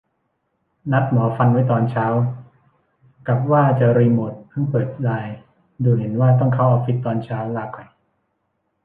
[0.91, 2.07] นัดหมอฟันไว้ตอนเช้า
[3.27, 5.37] กับว่าจะรีโมท เพิ่งเปิดไลน์
[5.83, 7.87] ดูเห็นว่าต้องเข้าออฟฟิศตอนเช้า ลาก่อย